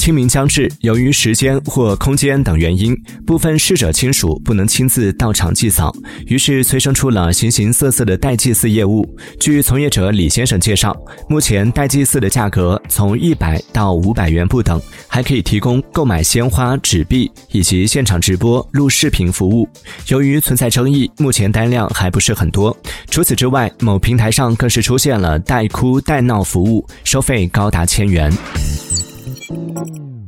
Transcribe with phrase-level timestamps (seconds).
[0.00, 9.06] 清明将至，由于时间或空间等原因，部分逝者亲属不能亲自到场祭扫，于是催生出了形形色色的代祭祀业务。
[9.38, 10.96] 据从业者李先生介绍，
[11.28, 19.68] 目前代祭祀的价格从一百到五百元不等，还可以提供购买鲜花、纸币以及现场直播、录视频服务。
[20.08, 22.74] 由于存在争议，目前单量还不是很多。
[23.10, 28.32] 除此之外，某平台上更是出现了代哭代闹服务，收费高达千元。
[29.50, 30.19] Thank you.